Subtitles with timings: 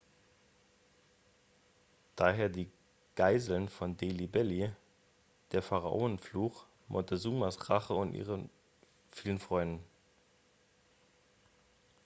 [2.15, 2.71] daher die
[3.13, 4.71] geißeln von delhi belly
[5.51, 8.49] der pharaonenfluch montezumas rache und ihre
[9.11, 9.79] vielen freunde